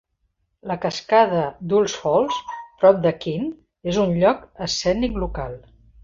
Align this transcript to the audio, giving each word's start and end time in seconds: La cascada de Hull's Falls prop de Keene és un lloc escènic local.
La 0.69 0.75
cascada 0.85 1.41
de 1.73 1.75
Hull's 1.79 1.95
Falls 2.05 2.39
prop 2.79 2.99
de 3.03 3.11
Keene 3.25 3.91
és 3.93 3.99
un 4.05 4.15
lloc 4.23 4.41
escènic 4.69 5.21
local. 5.25 5.55